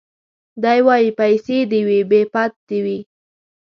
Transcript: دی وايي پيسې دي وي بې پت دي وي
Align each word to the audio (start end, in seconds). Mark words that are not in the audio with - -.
دی 0.63 0.79
وايي 0.87 1.09
پيسې 1.19 1.57
دي 1.71 1.81
وي 1.87 1.99
بې 2.09 2.21
پت 2.33 2.53
دي 2.69 2.79
وي 2.85 2.97